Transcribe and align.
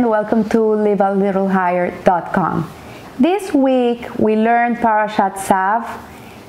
and 0.00 0.08
welcome 0.08 0.48
to 0.48 0.56
livealittlehigher.com. 0.56 2.72
This 3.18 3.52
week 3.52 4.08
we 4.18 4.34
learned 4.34 4.78
Parashat 4.78 5.34
Tzav, 5.34 5.84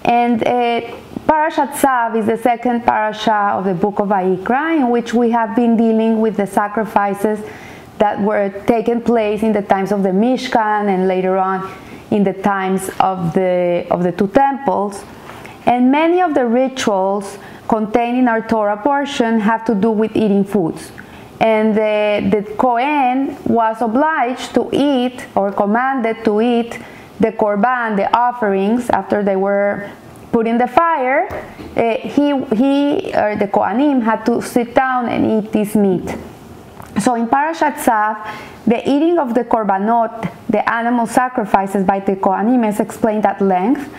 and 0.05 0.41
uh, 0.41 0.79
Parashat 1.27 1.73
Tzav 1.73 2.15
is 2.15 2.27
the 2.27 2.37
second 2.37 2.85
parasha 2.85 3.57
of 3.57 3.65
the 3.65 3.73
book 3.73 3.99
of 3.99 4.07
Vayikra, 4.07 4.77
in 4.77 4.89
which 4.89 5.13
we 5.13 5.31
have 5.31 5.53
been 5.53 5.75
dealing 5.75 6.21
with 6.21 6.37
the 6.37 6.47
sacrifices 6.47 7.45
that 7.97 8.21
were 8.21 8.53
taking 8.67 9.01
place 9.01 9.43
in 9.43 9.51
the 9.51 9.63
times 9.63 9.91
of 9.91 10.01
the 10.01 10.11
Mishkan 10.11 10.87
and 10.87 11.09
later 11.09 11.37
on 11.37 11.69
in 12.09 12.23
the 12.23 12.33
times 12.33 12.89
of 13.01 13.33
the 13.33 13.85
of 13.91 14.03
the 14.03 14.13
two 14.13 14.29
temples. 14.29 15.03
And 15.65 15.91
many 15.91 16.21
of 16.21 16.35
the 16.35 16.45
rituals 16.45 17.37
contained 17.67 18.17
in 18.17 18.29
our 18.29 18.47
Torah 18.47 18.77
portion 18.77 19.41
have 19.41 19.65
to 19.65 19.75
do 19.75 19.91
with 19.91 20.15
eating 20.15 20.45
foods 20.45 20.93
and 21.41 21.73
the, 21.73 22.29
the 22.29 22.53
Kohen 22.53 23.35
was 23.45 23.81
obliged 23.81 24.53
to 24.53 24.69
eat 24.71 25.25
or 25.35 25.51
commanded 25.51 26.23
to 26.23 26.39
eat 26.39 26.79
the 27.19 27.31
korban, 27.31 27.95
the 27.95 28.15
offerings, 28.15 28.91
after 28.91 29.23
they 29.23 29.35
were 29.35 29.89
put 30.31 30.45
in 30.45 30.59
the 30.59 30.67
fire. 30.67 31.27
Uh, 31.75 31.97
he, 31.97 32.29
he 32.55 33.11
or 33.15 33.35
the 33.35 33.49
Kohanim 33.51 34.03
had 34.03 34.23
to 34.27 34.41
sit 34.43 34.75
down 34.75 35.09
and 35.09 35.25
eat 35.25 35.51
this 35.51 35.75
meat. 35.75 36.07
So 36.99 37.15
in 37.15 37.25
Parashat 37.25 37.73
Tzav, 37.73 38.21
the 38.67 38.87
eating 38.87 39.17
of 39.17 39.33
the 39.33 39.43
korbanot, 39.43 40.31
the 40.47 40.61
animal 40.71 41.07
sacrifices 41.07 41.83
by 41.83 42.01
the 42.01 42.15
Kohanim, 42.17 42.69
is 42.69 42.79
explained 42.79 43.25
at 43.25 43.41
length. 43.41 43.91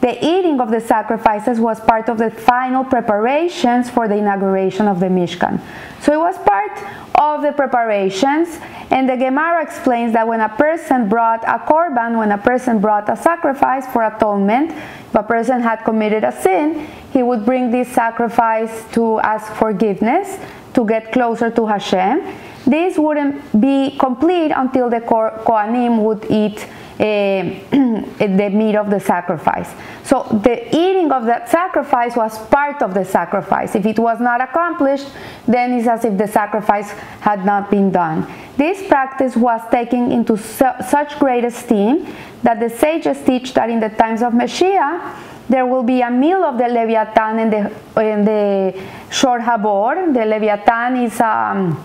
The 0.00 0.16
eating 0.24 0.60
of 0.60 0.70
the 0.70 0.80
sacrifices 0.80 1.60
was 1.60 1.78
part 1.78 2.08
of 2.08 2.16
the 2.16 2.30
final 2.30 2.84
preparations 2.84 3.90
for 3.90 4.08
the 4.08 4.16
inauguration 4.16 4.88
of 4.88 4.98
the 4.98 5.06
Mishkan. 5.06 5.60
So 6.00 6.12
it 6.12 6.18
was 6.18 6.38
part 6.38 6.72
of 7.16 7.42
the 7.42 7.52
preparations, 7.52 8.58
and 8.90 9.06
the 9.06 9.16
Gemara 9.16 9.62
explains 9.62 10.14
that 10.14 10.26
when 10.26 10.40
a 10.40 10.48
person 10.48 11.08
brought 11.10 11.44
a 11.44 11.58
korban, 11.58 12.16
when 12.16 12.32
a 12.32 12.38
person 12.38 12.80
brought 12.80 13.10
a 13.10 13.16
sacrifice 13.16 13.86
for 13.92 14.02
atonement, 14.02 14.70
if 14.70 15.14
a 15.14 15.22
person 15.22 15.60
had 15.60 15.84
committed 15.84 16.24
a 16.24 16.32
sin, 16.32 16.88
he 17.12 17.22
would 17.22 17.44
bring 17.44 17.70
this 17.70 17.88
sacrifice 17.88 18.84
to 18.92 19.20
ask 19.20 19.52
forgiveness, 19.54 20.38
to 20.72 20.86
get 20.86 21.12
closer 21.12 21.50
to 21.50 21.66
Hashem. 21.66 22.22
This 22.66 22.96
wouldn't 22.96 23.60
be 23.60 23.98
complete 23.98 24.52
until 24.52 24.88
the 24.88 25.00
Kohanim 25.00 26.02
would 26.02 26.24
eat 26.30 26.66
the 28.18 28.50
meat 28.52 28.76
of 28.76 28.90
the 28.90 29.00
sacrifice. 29.00 29.70
So 30.04 30.24
the 30.44 30.68
eating 30.68 31.10
of 31.10 31.24
that 31.24 31.48
sacrifice 31.48 32.14
was 32.14 32.38
part 32.48 32.82
of 32.82 32.92
the 32.92 33.04
sacrifice. 33.04 33.74
If 33.74 33.86
it 33.86 33.98
was 33.98 34.20
not 34.20 34.42
accomplished, 34.42 35.08
then 35.48 35.72
it's 35.72 35.88
as 35.88 36.04
if 36.04 36.18
the 36.18 36.28
sacrifice 36.28 36.90
had 37.20 37.46
not 37.46 37.70
been 37.70 37.90
done. 37.90 38.26
This 38.56 38.86
practice 38.86 39.34
was 39.34 39.62
taken 39.70 40.12
into 40.12 40.36
su 40.36 40.66
such 40.86 41.18
great 41.18 41.44
esteem 41.44 42.06
that 42.42 42.60
the 42.60 42.68
sages 42.68 43.22
teach 43.24 43.54
that 43.54 43.70
in 43.70 43.80
the 43.80 43.88
times 43.88 44.20
of 44.22 44.34
Mashiach, 44.34 45.16
there 45.48 45.66
will 45.66 45.82
be 45.82 46.02
a 46.02 46.10
meal 46.10 46.44
of 46.44 46.58
the 46.58 46.68
Leviathan 46.68 47.38
in 47.38 47.50
the, 47.50 48.02
in 48.02 48.24
the 48.24 48.78
Shor 49.10 49.40
Habor. 49.40 50.12
The 50.12 50.24
Leviathan 50.26 50.96
is 50.96 51.20
um, 51.20 51.82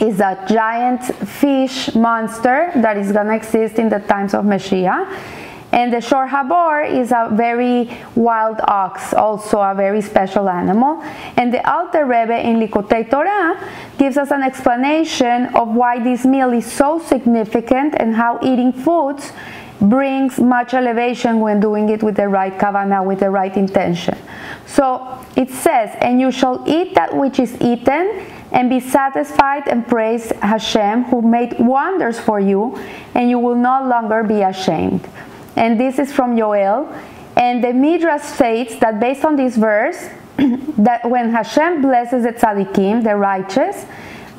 is 0.00 0.20
a 0.20 0.44
giant 0.48 1.04
fish 1.04 1.94
monster 1.94 2.70
that 2.76 2.96
is 2.96 3.12
going 3.12 3.26
to 3.26 3.34
exist 3.34 3.78
in 3.78 3.88
the 3.88 3.98
times 4.00 4.34
of 4.34 4.44
Mashiach. 4.44 5.06
And 5.70 5.92
the 5.92 6.00
Shor 6.00 6.26
Habor 6.26 6.90
is 6.90 7.12
a 7.12 7.28
very 7.32 7.90
wild 8.14 8.58
ox, 8.62 9.12
also 9.12 9.60
a 9.60 9.74
very 9.74 10.00
special 10.00 10.48
animal. 10.48 11.02
And 11.36 11.52
the 11.52 11.60
Alter 11.70 12.06
Rebbe 12.06 12.38
in 12.38 12.56
Likutei 12.58 13.10
Torah 13.10 13.62
gives 13.98 14.16
us 14.16 14.30
an 14.30 14.42
explanation 14.42 15.46
of 15.54 15.68
why 15.68 16.02
this 16.02 16.24
meal 16.24 16.54
is 16.54 16.64
so 16.64 16.98
significant 16.98 17.94
and 17.98 18.14
how 18.14 18.38
eating 18.42 18.72
foods 18.72 19.32
brings 19.80 20.38
much 20.38 20.74
elevation 20.74 21.40
when 21.40 21.60
doing 21.60 21.88
it 21.88 22.02
with 22.02 22.16
the 22.16 22.28
right 22.28 22.58
kavanah, 22.58 23.04
with 23.04 23.20
the 23.20 23.30
right 23.30 23.56
intention. 23.56 24.16
So 24.66 25.24
it 25.36 25.50
says, 25.50 25.96
and 26.00 26.20
you 26.20 26.30
shall 26.30 26.64
eat 26.66 26.94
that 26.94 27.16
which 27.16 27.38
is 27.38 27.56
eaten, 27.60 28.24
and 28.52 28.70
be 28.70 28.80
satisfied 28.80 29.68
and 29.68 29.86
praise 29.86 30.30
Hashem 30.40 31.04
who 31.04 31.22
made 31.22 31.58
wonders 31.58 32.18
for 32.18 32.40
you, 32.40 32.76
and 33.14 33.28
you 33.28 33.38
will 33.38 33.54
no 33.54 33.86
longer 33.86 34.22
be 34.22 34.42
ashamed. 34.42 35.06
And 35.56 35.78
this 35.78 35.98
is 35.98 36.12
from 36.12 36.36
Yoel. 36.36 36.90
And 37.36 37.62
the 37.62 37.72
Midrash 37.72 38.22
states 38.22 38.76
that 38.76 39.00
based 39.00 39.24
on 39.24 39.36
this 39.36 39.56
verse, 39.56 40.08
that 40.78 41.08
when 41.08 41.30
Hashem 41.30 41.82
blesses 41.82 42.24
the 42.24 42.32
tzaddikim, 42.32 43.04
the 43.04 43.16
righteous, 43.16 43.84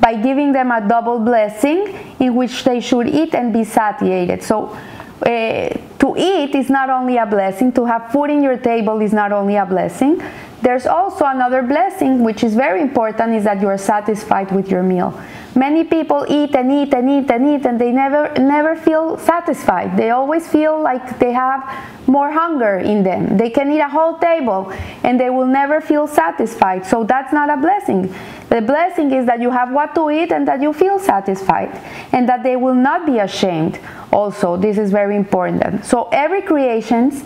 by 0.00 0.14
giving 0.14 0.52
them 0.52 0.70
a 0.70 0.86
double 0.86 1.18
blessing 1.18 1.94
in 2.18 2.34
which 2.34 2.64
they 2.64 2.80
should 2.80 3.06
eat 3.06 3.34
and 3.34 3.52
be 3.52 3.64
satiated. 3.64 4.42
So 4.42 4.76
uh, 5.22 5.68
to 5.98 6.14
eat 6.16 6.54
is 6.54 6.70
not 6.70 6.90
only 6.90 7.16
a 7.16 7.26
blessing, 7.26 7.72
to 7.72 7.84
have 7.84 8.10
food 8.10 8.30
in 8.30 8.42
your 8.42 8.56
table 8.56 9.00
is 9.00 9.12
not 9.12 9.32
only 9.32 9.56
a 9.56 9.66
blessing, 9.66 10.22
there's 10.62 10.86
also 10.86 11.24
another 11.24 11.62
blessing 11.62 12.22
which 12.22 12.44
is 12.44 12.54
very 12.54 12.80
important 12.82 13.34
is 13.34 13.44
that 13.44 13.60
you 13.60 13.68
are 13.68 13.78
satisfied 13.78 14.50
with 14.52 14.70
your 14.70 14.82
meal. 14.82 15.18
Many 15.60 15.84
people 15.84 16.24
eat 16.26 16.54
and 16.54 16.72
eat 16.72 16.94
and 16.94 17.06
eat 17.16 17.30
and 17.30 17.42
eat 17.52 17.66
and 17.66 17.78
they 17.78 17.92
never 17.92 18.22
never 18.38 18.74
feel 18.86 19.18
satisfied. 19.18 19.88
They 20.00 20.08
always 20.08 20.48
feel 20.48 20.74
like 20.90 21.18
they 21.18 21.32
have 21.32 21.60
more 22.06 22.30
hunger 22.42 22.78
in 22.78 23.02
them. 23.02 23.36
They 23.36 23.50
can 23.50 23.70
eat 23.70 23.80
a 23.80 23.92
whole 23.96 24.16
table 24.18 24.72
and 25.04 25.20
they 25.20 25.28
will 25.28 25.50
never 25.60 25.82
feel 25.82 26.06
satisfied. 26.06 26.86
So 26.86 27.04
that's 27.04 27.32
not 27.38 27.50
a 27.50 27.58
blessing. 27.66 28.00
The 28.48 28.62
blessing 28.62 29.12
is 29.12 29.26
that 29.26 29.40
you 29.44 29.50
have 29.50 29.70
what 29.70 29.94
to 29.96 30.10
eat 30.10 30.32
and 30.32 30.48
that 30.48 30.62
you 30.62 30.72
feel 30.72 30.98
satisfied 30.98 31.70
and 32.12 32.26
that 32.30 32.42
they 32.42 32.56
will 32.56 32.80
not 32.88 33.04
be 33.04 33.18
ashamed. 33.18 33.78
Also, 34.12 34.56
this 34.56 34.78
is 34.78 34.90
very 34.90 35.14
important. 35.14 35.84
So 35.84 36.08
every 36.10 36.40
creations 36.40 37.22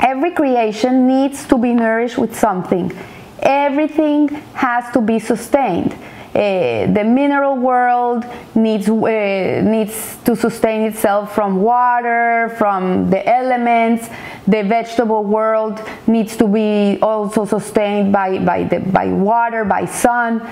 Every 0.00 0.32
creation 0.32 1.06
needs 1.06 1.46
to 1.46 1.56
be 1.56 1.72
nourished 1.72 2.18
with 2.18 2.36
something. 2.36 2.92
Everything 3.40 4.28
has 4.52 4.92
to 4.92 5.00
be 5.00 5.18
sustained. 5.18 5.96
Uh, 6.34 6.92
the 6.92 7.04
mineral 7.04 7.56
world 7.56 8.26
needs 8.56 8.88
uh, 8.88 9.62
needs 9.64 10.16
to 10.24 10.34
sustain 10.34 10.82
itself 10.82 11.32
from 11.32 11.62
water, 11.62 12.52
from 12.58 13.08
the 13.08 13.24
elements. 13.28 14.08
The 14.48 14.64
vegetable 14.64 15.22
world 15.22 15.80
needs 16.08 16.36
to 16.38 16.48
be 16.48 16.98
also 17.00 17.44
sustained 17.44 18.12
by 18.12 18.40
by 18.40 18.64
the 18.64 18.80
by 18.80 19.06
water, 19.12 19.64
by 19.64 19.84
sun 19.84 20.42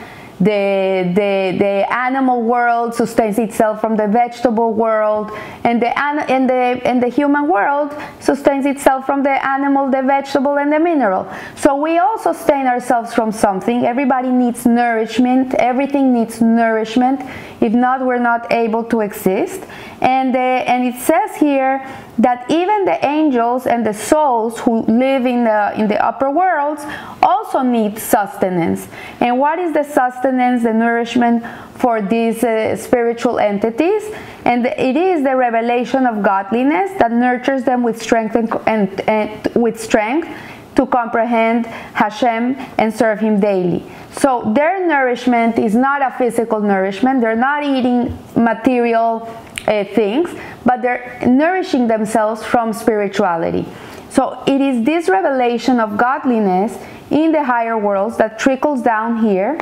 the, 0.42 1.12
the, 1.14 1.56
the 1.58 1.92
animal 1.92 2.42
world 2.42 2.94
sustains 2.94 3.38
itself 3.38 3.80
from 3.80 3.97
the 3.97 4.08
vegetable 4.08 4.75
world, 4.75 5.30
and 5.64 5.80
the, 5.80 5.97
and, 5.98 6.50
the, 6.50 6.80
and 6.84 7.03
the 7.03 7.08
human 7.08 7.48
world 7.48 7.94
sustains 8.19 8.66
itself 8.66 9.06
from 9.06 9.22
the 9.22 9.47
animal, 9.47 9.91
the 9.91 10.03
vegetable, 10.03 10.58
and 10.58 10.72
the 10.72 10.80
mineral. 10.80 11.30
So 11.54 11.76
we 11.76 11.98
all 11.98 12.19
sustain 12.19 12.66
ourselves 12.66 13.14
from 13.14 13.30
something. 13.30 13.84
Everybody 13.84 14.30
needs 14.30 14.66
nourishment, 14.66 15.54
everything 15.54 16.12
needs 16.12 16.41
nourishment. 16.41 17.20
If 17.62 17.72
not, 17.72 18.04
we're 18.04 18.18
not 18.18 18.52
able 18.52 18.82
to 18.84 19.02
exist. 19.02 19.62
And, 20.00 20.34
uh, 20.34 20.38
and 20.38 20.84
it 20.84 21.00
says 21.00 21.36
here 21.36 21.86
that 22.18 22.50
even 22.50 22.84
the 22.84 22.98
angels 23.06 23.68
and 23.68 23.86
the 23.86 23.94
souls 23.94 24.58
who 24.58 24.80
live 24.82 25.26
in 25.26 25.44
the, 25.44 25.72
in 25.78 25.86
the 25.86 26.04
upper 26.04 26.28
worlds 26.28 26.82
also 27.22 27.62
need 27.62 28.00
sustenance. 28.00 28.88
And 29.20 29.38
what 29.38 29.60
is 29.60 29.72
the 29.72 29.84
sustenance, 29.84 30.64
the 30.64 30.72
nourishment 30.74 31.44
for 31.74 32.02
these 32.02 32.42
uh, 32.42 32.76
spiritual 32.76 33.38
entities? 33.38 34.10
And 34.44 34.66
it 34.66 34.96
is 34.96 35.22
the 35.22 35.36
revelation 35.36 36.04
of 36.04 36.20
godliness 36.20 36.90
that 36.98 37.12
nurtures 37.12 37.62
them 37.62 37.84
with 37.84 38.02
strength 38.02 38.34
and, 38.34 38.52
and, 38.66 39.00
and 39.08 39.54
with 39.54 39.80
strength 39.80 40.28
to 40.74 40.86
comprehend 40.86 41.66
Hashem 41.94 42.56
and 42.78 42.92
serve 42.92 43.20
Him 43.20 43.38
daily. 43.38 43.84
So 44.18 44.53
their 44.54 44.86
nourishment 44.86 45.59
is 45.59 45.74
not 45.74 46.03
a 46.03 46.16
physical 46.16 46.60
nourishment. 46.60 47.20
They're 47.20 47.36
not 47.36 47.64
eating 47.64 48.16
material 48.36 49.28
uh, 49.66 49.84
things, 49.84 50.30
but 50.64 50.82
they're 50.82 51.18
nourishing 51.26 51.86
themselves 51.88 52.44
from 52.44 52.72
spirituality. 52.72 53.66
So 54.10 54.42
it 54.47 54.60
is 54.60 54.84
this 54.84 55.09
revelation 55.09 55.80
of 55.80 55.97
godliness 55.97 56.76
in 57.10 57.32
the 57.32 57.42
higher 57.42 57.78
worlds 57.78 58.18
that 58.18 58.38
trickles 58.38 58.82
down 58.82 59.24
here 59.24 59.59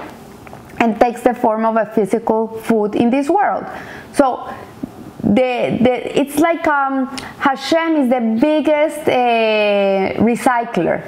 and 0.79 0.99
takes 0.99 1.23
the 1.23 1.35
form 1.35 1.65
of 1.65 1.77
a 1.77 1.87
physical 1.87 2.49
food 2.63 2.95
in 2.97 3.11
this 3.11 3.29
world. 3.29 3.65
So 4.15 4.53
the, 5.23 5.79
the, 5.81 6.19
it's 6.19 6.39
like 6.39 6.67
um, 6.67 7.07
Hashem 7.39 7.97
is 7.97 8.09
the 8.09 8.39
biggest 8.41 9.07
uh, 9.07 10.21
recycler 10.23 11.05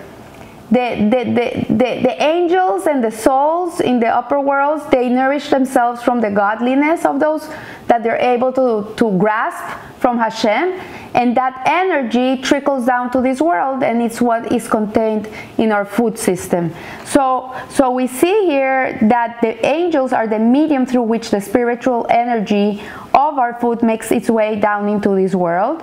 the, 0.72 1.08
the, 1.10 1.24
the, 1.24 1.66
the, 1.68 2.00
the 2.02 2.22
angels 2.22 2.86
and 2.86 3.04
the 3.04 3.10
souls 3.10 3.80
in 3.80 4.00
the 4.00 4.08
upper 4.08 4.40
worlds, 4.40 4.82
they 4.90 5.10
nourish 5.10 5.50
themselves 5.50 6.02
from 6.02 6.22
the 6.22 6.30
godliness 6.30 7.04
of 7.04 7.20
those 7.20 7.46
that 7.88 8.02
they're 8.02 8.16
able 8.16 8.52
to, 8.54 8.94
to 8.96 9.18
grasp 9.18 9.78
from 9.98 10.16
Hashem, 10.16 10.80
and 11.14 11.36
that 11.36 11.62
energy 11.66 12.40
trickles 12.40 12.86
down 12.86 13.10
to 13.10 13.20
this 13.20 13.40
world, 13.40 13.82
and 13.82 14.00
it's 14.00 14.18
what 14.20 14.50
is 14.50 14.66
contained 14.66 15.28
in 15.58 15.72
our 15.72 15.84
food 15.84 16.18
system. 16.18 16.74
So, 17.04 17.54
so 17.68 17.90
we 17.90 18.06
see 18.06 18.46
here 18.46 18.98
that 19.02 19.42
the 19.42 19.64
angels 19.64 20.14
are 20.14 20.26
the 20.26 20.38
medium 20.38 20.86
through 20.86 21.02
which 21.02 21.30
the 21.30 21.40
spiritual 21.40 22.06
energy 22.08 22.82
of 23.12 23.38
our 23.38 23.60
food 23.60 23.82
makes 23.82 24.10
its 24.10 24.30
way 24.30 24.58
down 24.58 24.88
into 24.88 25.14
this 25.14 25.34
world. 25.34 25.82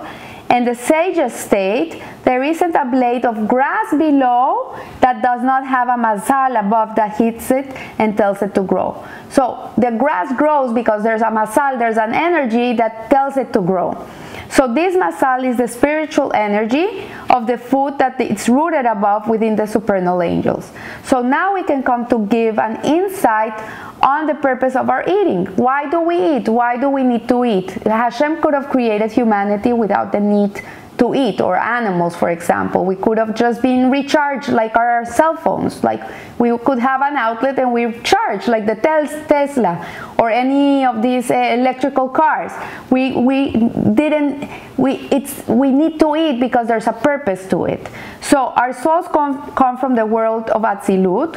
And 0.50 0.66
the 0.66 0.74
sages 0.74 1.32
state 1.32 2.02
there 2.24 2.42
isn't 2.42 2.74
a 2.74 2.84
blade 2.84 3.24
of 3.24 3.48
grass 3.48 3.90
below 3.90 4.78
that 5.00 5.22
does 5.22 5.42
not 5.42 5.66
have 5.66 5.88
a 5.88 5.96
masal 5.96 6.58
above 6.58 6.94
that 6.96 7.16
hits 7.16 7.50
it 7.50 7.66
and 7.98 8.16
tells 8.16 8.42
it 8.42 8.54
to 8.54 8.62
grow. 8.62 9.04
So 9.30 9.72
the 9.78 9.90
grass 9.90 10.36
grows 10.36 10.72
because 10.72 11.02
there's 11.02 11.22
a 11.22 11.30
masal, 11.30 11.78
there's 11.78 11.96
an 11.96 12.14
energy 12.14 12.74
that 12.74 13.10
tells 13.10 13.36
it 13.36 13.52
to 13.54 13.60
grow. 13.60 14.06
So 14.50 14.72
this 14.72 14.96
masal 14.96 15.44
is 15.44 15.56
the 15.56 15.68
spiritual 15.68 16.32
energy 16.34 17.08
of 17.30 17.46
the 17.46 17.56
food 17.56 17.98
that 17.98 18.20
it's 18.20 18.48
rooted 18.48 18.84
above 18.84 19.28
within 19.28 19.54
the 19.54 19.66
supernal 19.66 20.20
angels. 20.22 20.70
So 21.04 21.22
now 21.22 21.54
we 21.54 21.62
can 21.62 21.82
come 21.82 22.06
to 22.08 22.26
give 22.26 22.58
an 22.58 22.84
insight 22.84 23.58
on 24.02 24.26
the 24.26 24.34
purpose 24.34 24.74
of 24.74 24.90
our 24.90 25.04
eating. 25.08 25.46
Why 25.56 25.88
do 25.88 26.00
we 26.00 26.36
eat? 26.36 26.48
Why 26.48 26.76
do 26.76 26.90
we 26.90 27.04
need 27.04 27.28
to 27.28 27.44
eat? 27.44 27.70
Hashem 27.84 28.42
could 28.42 28.54
have 28.54 28.68
created 28.68 29.12
humanity 29.12 29.72
without 29.72 30.10
the 30.10 30.20
need 30.20 30.62
to 31.00 31.14
eat 31.14 31.40
or 31.40 31.56
animals 31.56 32.14
for 32.14 32.30
example. 32.30 32.84
We 32.84 32.94
could 32.94 33.16
have 33.18 33.34
just 33.34 33.62
been 33.62 33.90
recharged 33.90 34.50
like 34.50 34.76
our 34.76 35.04
cell 35.06 35.34
phones. 35.34 35.82
Like 35.82 36.02
we 36.38 36.56
could 36.58 36.78
have 36.78 37.00
an 37.00 37.16
outlet 37.16 37.58
and 37.58 37.72
we 37.72 37.98
charge 38.02 38.46
like 38.46 38.66
the 38.66 38.76
tesla 38.76 39.74
or 40.18 40.30
any 40.30 40.84
of 40.84 41.00
these 41.00 41.30
uh, 41.30 41.34
electrical 41.34 42.08
cars. 42.08 42.52
We 42.90 43.12
we 43.12 43.52
didn't 44.00 44.48
we 44.76 45.08
it's 45.10 45.48
we 45.48 45.70
need 45.70 45.98
to 46.00 46.14
eat 46.16 46.38
because 46.38 46.68
there's 46.68 46.86
a 46.86 46.92
purpose 46.92 47.48
to 47.48 47.64
it. 47.64 47.88
So 48.20 48.38
our 48.62 48.74
souls 48.74 49.06
come, 49.08 49.52
come 49.52 49.78
from 49.78 49.94
the 49.96 50.04
world 50.04 50.50
of 50.50 50.62
atzilut 50.62 51.34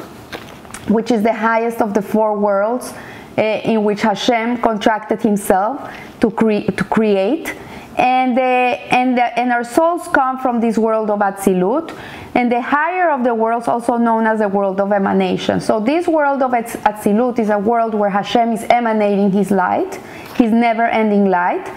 which 0.90 1.12
is 1.12 1.24
the 1.24 1.34
highest 1.34 1.82
of 1.82 1.94
the 1.94 2.02
four 2.02 2.38
worlds 2.38 2.94
uh, 3.38 3.42
in 3.42 3.86
which 3.86 4.02
hashem 4.02 4.58
contracted 4.62 5.22
himself 5.22 5.90
to, 6.20 6.30
cre- 6.30 6.70
to 6.78 6.84
create 6.84 7.56
and, 7.98 8.38
the, 8.38 8.42
and, 8.42 9.18
the, 9.18 9.40
and 9.40 9.52
our 9.52 9.64
souls 9.64 10.08
come 10.08 10.40
from 10.40 10.60
this 10.60 10.78
world 10.78 11.10
of 11.10 11.20
Atzilut, 11.20 11.98
and 12.36 12.52
the 12.52 12.62
higher 12.62 13.12
of 13.12 13.24
the 13.24 13.34
worlds, 13.34 13.68
also 13.68 13.98
known 13.98 14.26
as 14.26 14.40
the 14.40 14.48
world 14.48 14.80
of 14.80 14.92
emanation. 14.92 15.62
So, 15.62 15.80
this 15.80 16.08
world 16.08 16.42
of 16.42 16.52
Atzilut 16.52 17.40
is 17.40 17.50
a 17.50 17.60
world 17.60 17.94
where 17.94 18.10
Hashem 18.10 18.54
is 18.54 18.64
emanating 18.70 19.32
His 19.32 19.52
light, 19.52 19.96
His 20.36 20.52
never 20.52 20.86
ending 20.86 21.30
light. 21.30 21.68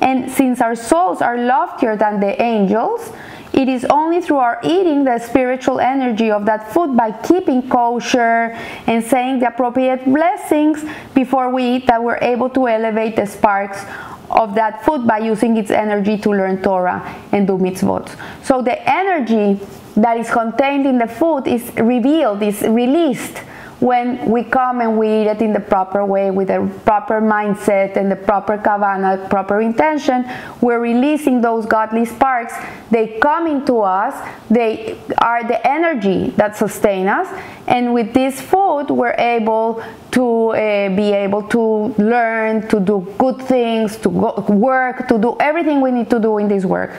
And 0.00 0.30
since 0.30 0.60
our 0.60 0.74
souls 0.74 1.22
are 1.22 1.38
loftier 1.38 1.96
than 1.96 2.20
the 2.20 2.40
angels, 2.40 3.12
it 3.54 3.68
is 3.68 3.84
only 3.84 4.20
through 4.20 4.38
our 4.38 4.60
eating 4.64 5.04
the 5.04 5.18
spiritual 5.20 5.78
energy 5.78 6.28
of 6.30 6.44
that 6.46 6.72
food 6.72 6.96
by 6.96 7.12
keeping 7.12 7.68
kosher 7.68 8.50
and 8.88 9.02
saying 9.02 9.38
the 9.38 9.46
appropriate 9.46 10.04
blessings 10.04 10.84
before 11.14 11.50
we 11.50 11.76
eat 11.76 11.86
that 11.86 12.02
we're 12.02 12.18
able 12.20 12.50
to 12.50 12.66
elevate 12.66 13.14
the 13.14 13.26
sparks 13.26 13.84
of 14.30 14.54
that 14.54 14.84
food 14.84 15.06
by 15.06 15.18
using 15.18 15.56
its 15.56 15.70
energy 15.70 16.18
to 16.18 16.30
learn 16.30 16.62
Torah 16.62 17.02
and 17.32 17.46
do 17.46 17.58
mitzvot. 17.58 18.16
So 18.42 18.62
the 18.62 18.78
energy 18.88 19.60
that 19.96 20.16
is 20.18 20.30
contained 20.30 20.86
in 20.86 20.98
the 20.98 21.06
food 21.06 21.46
is 21.46 21.72
revealed, 21.76 22.42
is 22.42 22.62
released 22.62 23.40
when 23.84 24.30
we 24.30 24.42
come 24.42 24.80
and 24.80 24.96
we 24.96 25.06
eat 25.06 25.26
it 25.26 25.42
in 25.42 25.52
the 25.52 25.60
proper 25.60 26.06
way 26.06 26.30
with 26.30 26.48
a 26.48 26.66
proper 26.86 27.20
mindset 27.20 27.98
and 27.98 28.10
the 28.10 28.16
proper 28.16 28.56
kavana, 28.56 29.28
proper 29.28 29.60
intention, 29.60 30.24
we're 30.62 30.80
releasing 30.80 31.42
those 31.42 31.66
godly 31.66 32.06
sparks. 32.06 32.54
They 32.90 33.18
come 33.20 33.46
into 33.46 33.80
us, 33.80 34.14
they 34.48 34.98
are 35.18 35.44
the 35.44 35.60
energy 35.68 36.30
that 36.38 36.56
sustain 36.56 37.08
us, 37.08 37.28
and 37.66 37.92
with 37.92 38.14
this 38.14 38.40
food, 38.40 38.88
we're 38.88 39.16
able 39.18 39.84
to 40.12 40.48
uh, 40.48 40.88
be 40.96 41.12
able 41.12 41.42
to 41.48 41.94
learn, 41.98 42.66
to 42.68 42.80
do 42.80 43.06
good 43.18 43.42
things, 43.42 43.98
to 43.98 44.08
go, 44.08 44.46
work, 44.48 45.08
to 45.08 45.18
do 45.18 45.36
everything 45.38 45.82
we 45.82 45.90
need 45.90 46.08
to 46.08 46.18
do 46.18 46.38
in 46.38 46.48
this 46.48 46.64
work, 46.64 46.92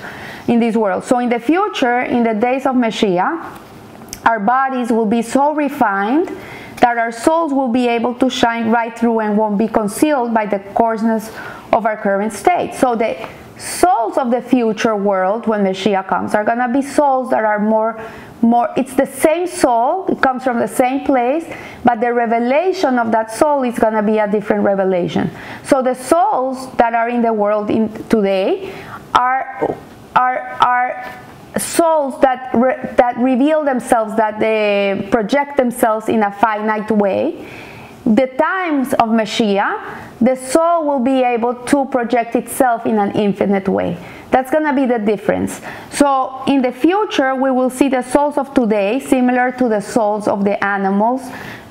in 0.48 0.60
this 0.60 0.76
world. 0.76 1.04
So 1.04 1.18
in 1.18 1.30
the 1.30 1.40
future, 1.40 2.02
in 2.02 2.24
the 2.24 2.36
days 2.36 2.68
of 2.68 2.76
Mashiach, 2.76 3.62
our 4.24 4.40
bodies 4.40 4.92
will 4.92 5.06
be 5.08 5.24
so 5.24 5.56
refined 5.56 6.30
that 6.81 6.98
our 6.98 7.12
souls 7.12 7.54
will 7.54 7.69
be 7.69 7.88
able 7.88 8.13
to 8.16 8.30
shine 8.30 8.69
right 8.69 8.98
through 8.98 9.19
and 9.19 9.38
won't 9.38 9.57
be 9.57 9.68
concealed 9.68 10.33
by 10.33 10.45
the 10.45 10.60
coarseness 10.74 11.31
of 11.72 11.86
our 11.86 11.98
current 11.98 12.33
state. 12.33 12.74
So 12.75 12.95
the 12.95 13.27
souls 13.57 14.18
of 14.18 14.31
the 14.31 14.42
future 14.42 14.95
world 14.95 15.48
when 15.48 15.63
Mashiach 15.63 16.07
comes 16.07 16.36
are 16.36 16.44
gonna 16.44 16.72
be 16.72 16.81
souls 16.81 17.30
that 17.30 17.45
are 17.45 17.60
more 17.60 18.01
more 18.42 18.69
it's 18.75 18.94
the 18.95 19.06
same 19.06 19.48
soul 19.48 20.06
it 20.07 20.22
comes 20.22 20.44
from 20.44 20.60
the 20.60 20.68
same 20.68 21.06
place 21.06 21.45
but 21.86 22.01
the 22.01 22.13
revelation 22.13 23.00
of 23.00 23.12
that 23.12 23.31
soul 23.31 23.63
is 23.63 23.80
going 23.80 23.94
to 23.94 24.04
be 24.04 24.18
a 24.18 24.30
different 24.30 24.62
revelation 24.62 25.31
so 25.63 25.81
the 25.81 25.95
souls 25.95 26.69
that 26.75 26.94
are 26.94 27.07
in 27.07 27.22
the 27.22 27.31
world 27.31 27.69
in 27.69 27.88
today 28.10 28.74
are 29.13 29.74
are 30.16 30.39
are 30.60 31.25
souls 31.57 32.19
that 32.22 32.52
re, 32.54 32.75
that 32.98 33.18
reveal 33.18 33.63
themselves 33.63 34.16
that 34.16 34.40
they 34.40 35.07
project 35.12 35.57
themselves 35.57 36.10
in 36.10 36.24
a 36.24 36.31
finite 36.31 36.92
way 36.92 37.46
the 38.06 38.28
times 38.28 38.94
of 38.94 39.10
Mashiach, 39.10 40.19
the 40.22 40.36
soul 40.36 40.86
will 40.86 41.00
be 41.00 41.24
able 41.24 41.56
to 41.56 41.86
project 41.86 42.36
itself 42.36 42.86
in 42.86 43.00
an 43.00 43.12
infinite 43.13 43.68
way. 43.68 43.98
That's 44.36 44.52
going 44.52 44.66
to 44.66 44.74
be 44.74 44.86
the 44.86 45.00
difference. 45.00 45.62
So, 45.92 46.44
in 46.46 46.62
the 46.62 46.74
future, 46.74 47.34
we 47.36 47.52
will 47.52 47.70
see 47.70 47.88
the 47.88 48.02
souls 48.02 48.38
of 48.38 48.54
today 48.54 49.00
similar 49.00 49.54
to 49.54 49.70
the 49.70 49.80
souls 49.80 50.28
of 50.28 50.44
the 50.44 50.62
animals. 50.62 51.22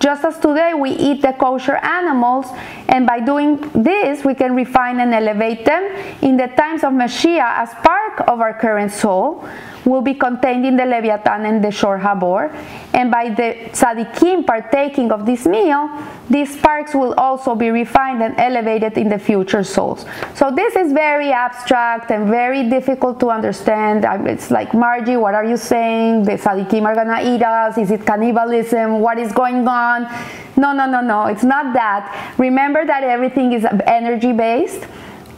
Just 0.00 0.24
as 0.24 0.38
today 0.38 0.72
we 0.72 0.92
eat 0.92 1.20
the 1.20 1.34
kosher 1.34 1.76
animals, 1.76 2.46
and 2.88 3.06
by 3.06 3.20
doing 3.20 3.58
this, 3.74 4.24
we 4.24 4.34
can 4.34 4.54
refine 4.54 5.00
and 5.00 5.12
elevate 5.12 5.66
them. 5.66 5.84
In 6.22 6.38
the 6.38 6.46
times 6.46 6.84
of 6.84 6.94
Mashiach, 6.94 7.58
as 7.58 7.74
part 7.84 8.20
of 8.28 8.40
our 8.40 8.54
current 8.54 8.92
soul, 8.92 9.46
will 9.84 10.02
be 10.02 10.14
contained 10.14 10.64
in 10.64 10.76
the 10.76 10.84
Leviathan 10.84 11.44
and 11.44 11.62
the 11.62 11.70
Shor 11.70 11.98
Habor. 11.98 12.54
And 12.94 13.10
by 13.10 13.30
the 13.30 13.70
tzaddikim 13.72 14.46
partaking 14.46 15.12
of 15.12 15.26
this 15.26 15.46
meal, 15.46 15.90
these 16.30 16.54
sparks 16.54 16.94
will 16.94 17.14
also 17.14 17.54
be 17.54 17.70
refined 17.70 18.22
and 18.22 18.38
elevated 18.38 18.96
in 18.96 19.08
the 19.08 19.18
future 19.18 19.64
souls. 19.64 20.06
So 20.34 20.50
this 20.50 20.74
is 20.76 20.92
very 20.92 21.32
abstract 21.32 22.10
and 22.10 22.28
very 22.28 22.53
difficult 22.62 23.18
to 23.20 23.30
understand. 23.30 24.04
It's 24.26 24.50
like, 24.50 24.72
Margie, 24.72 25.16
what 25.16 25.34
are 25.34 25.44
you 25.44 25.56
saying? 25.56 26.22
The 26.22 26.32
tzaddikim 26.32 26.84
are 26.84 26.94
gonna 26.94 27.20
eat 27.22 27.42
us. 27.42 27.76
Is 27.76 27.90
it 27.90 28.06
cannibalism? 28.06 29.00
What 29.00 29.18
is 29.18 29.32
going 29.32 29.66
on? 29.66 30.06
No, 30.56 30.72
no, 30.72 30.86
no, 30.86 31.00
no. 31.00 31.26
It's 31.26 31.42
not 31.42 31.74
that. 31.74 32.34
Remember 32.38 32.86
that 32.86 33.02
everything 33.02 33.52
is 33.52 33.66
energy 33.86 34.32
based 34.32 34.86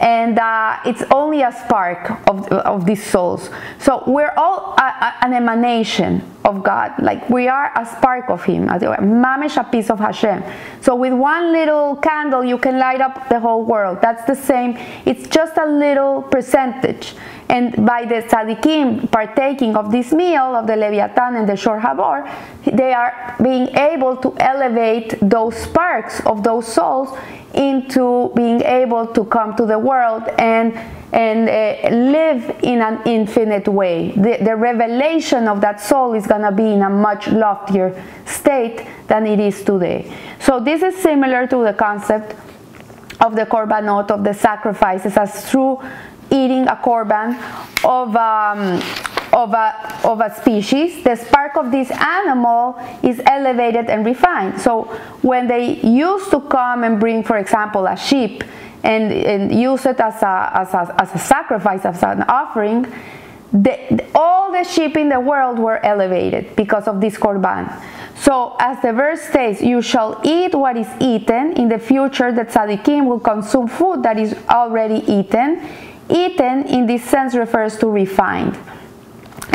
and 0.01 0.39
uh, 0.39 0.79
it's 0.85 1.03
only 1.11 1.43
a 1.43 1.53
spark 1.53 2.11
of, 2.29 2.47
of 2.49 2.87
these 2.87 3.05
souls. 3.05 3.51
So 3.79 4.03
we're 4.07 4.33
all 4.37 4.75
a, 4.79 4.83
a, 4.83 5.15
an 5.25 5.33
emanation 5.35 6.23
of 6.45 6.63
God, 6.63 6.93
like 7.03 7.29
we 7.29 7.49
are 7.49 7.73
a 7.77 7.85
spark 7.85 8.31
of 8.31 8.45
Him, 8.45 8.69
mamish 8.69 9.57
a 9.57 9.65
piece 9.65 9.91
of 9.91 9.99
Hashem. 9.99 10.45
So 10.81 10.95
with 10.95 11.13
one 11.13 11.53
little 11.53 11.97
candle, 11.97 12.45
you 12.45 12.57
can 12.59 12.79
light 12.79 13.01
up 13.01 13.29
the 13.29 13.41
whole 13.41 13.65
world. 13.65 13.99
That's 14.01 14.25
the 14.27 14.37
same. 14.37 14.79
It's 15.05 15.29
just 15.29 15.57
a 15.57 15.67
little 15.67 16.23
percentage. 16.23 17.15
And 17.49 17.87
by 17.87 18.05
the 18.05 18.23
tzaddikim 18.23 19.11
partaking 19.11 19.77
of 19.77 19.91
this 19.91 20.13
meal 20.13 20.55
of 20.55 20.67
the 20.67 20.77
Leviathan 20.77 21.37
and 21.37 21.49
the 21.49 21.57
Shor 21.57 21.81
Habor, 21.81 22.29
they 22.65 22.93
are 22.93 23.37
being 23.43 23.69
able 23.77 24.17
to 24.17 24.37
elevate 24.39 25.19
those 25.21 25.57
sparks 25.57 26.21
of 26.27 26.43
those 26.43 26.67
souls 26.67 27.17
into 27.57 28.31
being 28.35 28.63
able 28.63 29.07
to 29.09 29.25
come 29.25 29.57
to 29.57 29.67
the 29.67 29.79
world 29.79 30.25
and 30.39 30.77
and 31.13 31.49
uh, 31.49 31.89
live 31.89 32.57
in 32.63 32.83
an 32.83 33.01
infinite 33.07 33.67
way. 33.69 34.11
The, 34.11 34.39
the 34.45 34.55
revelation 34.55 35.49
of 35.49 35.61
that 35.63 35.81
soul 35.81 36.13
is 36.13 36.27
going 36.27 36.43
to 36.43 36.53
be 36.53 36.73
in 36.73 36.83
a 36.83 36.91
much 36.91 37.29
loftier 37.29 38.03
state 38.27 38.87
than 39.07 39.27
it 39.27 39.41
is 39.41 39.63
today. 39.65 40.13
So 40.41 40.61
this 40.61 40.83
is 40.83 40.97
similar 40.97 41.47
to 41.47 41.65
the 41.65 41.73
concept 41.73 42.35
of 43.21 43.35
the 43.35 43.47
korbanot, 43.47 44.11
of 44.11 44.25
the 44.25 44.35
sacrifices, 44.35 45.17
as 45.17 45.49
through 45.51 45.81
eating 46.31 46.67
a 46.69 46.77
korban 46.77 47.39
of, 47.85 48.15
um, 48.17 48.81
of, 49.37 49.53
a, 49.53 50.01
of 50.03 50.21
a 50.21 50.35
species, 50.35 51.05
the 51.05 51.15
spark 51.15 51.57
of 51.57 51.71
this 51.71 51.91
animal 51.91 52.81
is 53.03 53.21
elevated 53.27 53.91
and 53.91 54.05
refined. 54.07 54.59
So 54.59 54.85
when 55.21 55.47
they 55.47 55.79
used 55.83 56.31
to 56.31 56.41
come 56.41 56.85
and 56.85 56.99
bring, 56.99 57.23
for 57.23 57.37
example, 57.37 57.87
a 57.87 57.97
sheep 57.97 58.43
and, 58.83 59.13
and 59.13 59.55
use 59.55 59.85
it 59.85 60.01
as 60.01 60.23
a, 60.23 60.51
as, 60.55 60.73
a, 60.73 60.95
as 60.99 61.15
a 61.15 61.19
sacrifice, 61.19 61.85
as 61.85 62.03
an 62.03 62.23
offering, 62.23 62.91
the, 63.53 64.07
all 64.15 64.51
the 64.53 64.65
sheep 64.65 64.97
in 64.97 65.11
the 65.11 65.21
world 65.21 65.59
were 65.59 65.85
elevated 65.85 66.57
because 66.57 66.89
of 66.89 67.03
this 67.03 67.17
korban. 67.17 67.71
So, 68.17 68.57
as 68.59 68.81
the 68.81 68.95
verse 68.95 69.21
says, 69.21 69.61
you 69.61 69.83
shall 69.83 70.19
eat 70.25 70.55
what 70.55 70.79
is 70.79 70.89
eaten. 70.99 71.53
In 71.53 71.69
the 71.69 71.79
future, 71.79 72.33
the 72.33 72.47
tzaddikim 72.47 73.05
will 73.05 73.21
consume 73.21 73.69
food 73.69 74.03
that 74.05 74.19
is 74.19 74.35
already 74.49 75.05
eaten. 75.07 75.61
Eaten, 76.09 76.67
in 76.67 76.87
this 76.87 77.05
sense, 77.05 77.35
refers 77.35 77.77
to 77.79 77.89
refined. 77.89 78.57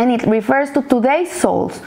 And 0.02 0.12
it 0.12 0.26
refers 0.26 0.72
to 0.72 0.82
today's 0.82 1.32
souls 1.32 1.80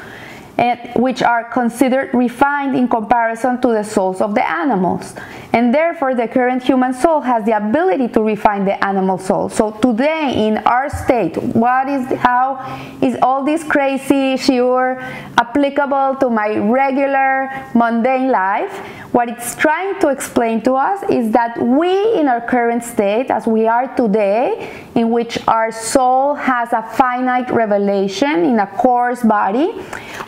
which 0.95 1.21
are 1.21 1.51
considered 1.51 2.15
refined 2.15 2.77
in 2.77 2.87
comparison 2.87 3.61
to 3.61 3.69
the 3.73 3.83
souls 3.83 4.21
of 4.21 4.37
the 4.37 4.49
animals. 4.49 5.17
And 5.53 5.75
therefore, 5.75 6.15
the 6.15 6.29
current 6.29 6.63
human 6.63 6.95
soul 6.95 7.21
has 7.23 7.45
the 7.45 7.57
ability 7.57 8.07
to 8.15 8.23
refine 8.23 8.65
the 8.65 8.79
animal 8.85 9.19
soul. 9.19 9.49
So 9.49 9.73
today, 9.73 10.47
in 10.47 10.59
our 10.59 10.89
state, 10.91 11.37
what 11.39 11.89
is 11.89 12.07
how 12.21 12.63
is 13.03 13.19
all 13.21 13.43
this 13.45 13.65
crazy 13.65 14.39
shiur 14.39 15.03
applicable 15.37 16.15
to 16.21 16.31
my 16.31 16.57
regular 16.59 17.51
mundane 17.75 18.31
life? 18.31 18.71
What 19.15 19.29
it's 19.29 19.55
trying 19.55 20.01
to 20.01 20.09
explain 20.09 20.61
to 20.63 20.73
us 20.73 21.05
is 21.09 21.31
that 21.31 21.57
we, 21.63 22.19
in 22.19 22.27
our 22.27 22.41
current 22.41 22.83
state, 22.83 23.31
as 23.31 23.47
we 23.47 23.69
are 23.69 23.87
today, 23.95 24.83
in 24.97 25.13
which 25.13 25.39
our 25.47 25.71
soul 25.71 26.35
has 26.35 26.73
a 26.73 26.83
finite 26.83 27.49
revelation 27.51 28.45
in 28.45 28.59
a 28.59 28.67
coarse 28.67 29.23
body, 29.23 29.71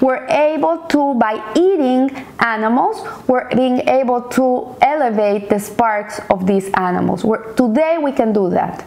we're 0.01 0.25
able 0.29 0.79
to, 0.87 1.15
by 1.15 1.35
eating 1.57 2.15
animals, 2.39 3.03
we're 3.27 3.49
being 3.57 3.81
able 3.89 4.23
to 4.39 4.77
elevate 4.81 5.49
the 5.51 5.59
sparks 5.59 6.21
of 6.31 6.47
these 6.47 6.71
animals. 6.75 7.25
We're, 7.25 7.55
today 7.55 7.99
we 8.01 8.13
can 8.13 8.33
do 8.33 8.51
that. 8.51 8.87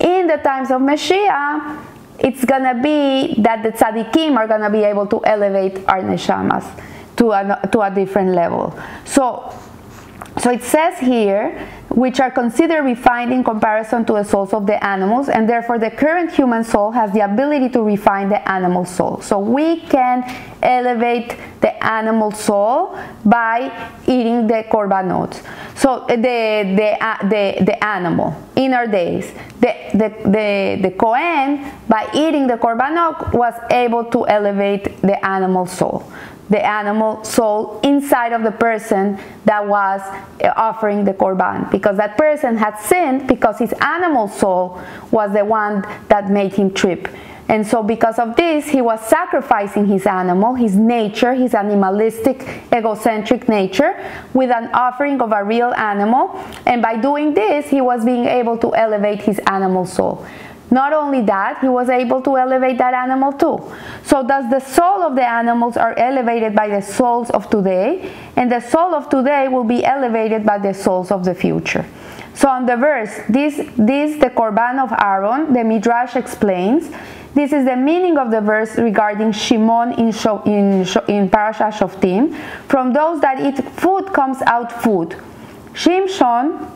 In 0.00 0.26
the 0.26 0.38
times 0.38 0.72
of 0.72 0.80
Mashiach, 0.80 1.80
it's 2.18 2.44
gonna 2.44 2.74
be 2.82 3.40
that 3.40 3.62
the 3.62 3.70
tzaddikim 3.70 4.36
are 4.36 4.48
gonna 4.48 4.68
be 4.68 4.82
able 4.82 5.06
to 5.06 5.24
elevate 5.24 5.78
our 5.86 6.02
neshamas 6.02 6.66
to 7.22 7.30
a, 7.30 7.68
to 7.70 7.80
a 7.80 7.90
different 7.90 8.30
level. 8.30 8.76
So, 9.04 9.54
so 10.40 10.50
it 10.50 10.64
says 10.64 10.98
here, 10.98 11.68
which 11.88 12.18
are 12.18 12.32
considered 12.32 12.82
refined 12.82 13.32
in 13.32 13.44
comparison 13.44 14.04
to 14.06 14.14
the 14.14 14.24
souls 14.24 14.52
of 14.52 14.66
the 14.66 14.82
animals, 14.82 15.28
and 15.28 15.48
therefore 15.48 15.78
the 15.78 15.90
current 15.90 16.32
human 16.32 16.64
soul 16.64 16.90
has 16.90 17.12
the 17.12 17.20
ability 17.20 17.68
to 17.68 17.82
refine 17.82 18.28
the 18.28 18.42
animal 18.50 18.84
soul. 18.84 19.20
So 19.20 19.38
we 19.38 19.82
can 19.82 20.24
elevate 20.62 21.36
the 21.60 21.72
animal 21.84 22.32
soul 22.32 22.98
by 23.24 23.70
eating 24.06 24.48
the 24.48 24.64
korbanot. 24.68 25.40
So 25.76 26.04
the 26.08 26.74
the 26.74 26.96
uh, 27.00 27.28
the, 27.28 27.64
the 27.64 27.84
animal 27.84 28.34
in 28.56 28.74
our 28.74 28.88
days, 28.88 29.32
the 29.60 29.72
the 29.94 30.08
the, 30.28 30.78
the 30.82 30.90
Kohen 30.98 31.70
by 31.88 32.10
eating 32.14 32.48
the 32.48 32.56
korbanot 32.56 33.32
was 33.32 33.54
able 33.70 34.06
to 34.06 34.26
elevate 34.26 35.00
the 35.02 35.24
animal 35.24 35.66
soul 35.66 36.10
the 36.52 36.64
animal 36.64 37.24
soul 37.24 37.80
inside 37.82 38.32
of 38.32 38.42
the 38.42 38.50
person 38.52 39.18
that 39.46 39.66
was 39.66 40.00
uh, 40.02 40.52
offering 40.54 41.04
the 41.04 41.14
korban. 41.14 41.70
Because 41.70 41.96
that 41.96 42.16
person 42.16 42.56
had 42.56 42.76
sinned 42.76 43.26
because 43.26 43.58
his 43.58 43.72
animal 43.80 44.28
soul 44.28 44.80
was 45.10 45.32
the 45.32 45.44
one 45.44 45.82
that 46.08 46.30
made 46.30 46.52
him 46.54 46.72
trip. 46.72 47.08
And 47.48 47.66
so 47.66 47.82
because 47.82 48.18
of 48.18 48.36
this 48.36 48.68
he 48.68 48.80
was 48.80 49.00
sacrificing 49.00 49.86
his 49.86 50.06
animal 50.06 50.54
his 50.54 50.76
nature 50.76 51.34
his 51.34 51.54
animalistic 51.54 52.46
egocentric 52.72 53.48
nature 53.48 53.92
with 54.32 54.50
an 54.50 54.70
offering 54.72 55.20
of 55.20 55.32
a 55.32 55.42
real 55.42 55.72
animal. 55.74 56.38
And 56.66 56.80
by 56.80 56.96
doing 56.96 57.34
this 57.34 57.68
he 57.68 57.80
was 57.80 58.04
being 58.04 58.26
able 58.26 58.58
to 58.58 58.74
elevate 58.74 59.22
his 59.22 59.38
animal 59.40 59.86
soul 59.86 60.24
not 60.72 60.94
only 60.94 61.20
that, 61.20 61.58
he 61.60 61.68
was 61.68 61.90
able 61.90 62.22
to 62.22 62.38
elevate 62.38 62.78
that 62.78 62.94
animal 62.94 63.32
too. 63.32 63.58
So 64.04 64.22
thus 64.22 64.50
the 64.50 64.58
soul 64.58 65.02
of 65.02 65.14
the 65.14 65.28
animals 65.28 65.76
are 65.76 65.94
elevated 65.98 66.54
by 66.54 66.68
the 66.68 66.80
souls 66.80 67.28
of 67.30 67.50
today, 67.50 68.10
and 68.36 68.50
the 68.50 68.60
soul 68.60 68.94
of 68.94 69.10
today 69.10 69.48
will 69.48 69.64
be 69.64 69.84
elevated 69.84 70.46
by 70.46 70.56
the 70.56 70.72
souls 70.72 71.10
of 71.10 71.24
the 71.26 71.34
future. 71.34 71.84
So 72.32 72.48
on 72.48 72.64
the 72.64 72.76
verse, 72.76 73.10
this, 73.28 73.56
this 73.76 74.18
the 74.18 74.30
Korban 74.30 74.82
of 74.82 74.90
Aaron, 74.98 75.52
the 75.52 75.62
Midrash 75.62 76.16
explains, 76.16 76.90
this 77.34 77.52
is 77.52 77.66
the 77.66 77.76
meaning 77.76 78.16
of 78.16 78.30
the 78.30 78.40
verse 78.40 78.76
regarding 78.78 79.32
Shimon 79.32 79.92
in, 79.92 80.08
in, 80.46 80.80
in 81.08 81.30
Parashat 81.30 81.72
Shoftim. 81.72 82.34
From 82.68 82.94
those 82.94 83.20
that 83.20 83.40
eat 83.40 83.62
food 83.72 84.12
comes 84.14 84.40
out 84.46 84.72
food. 84.82 85.16
Shimshon 85.74 86.70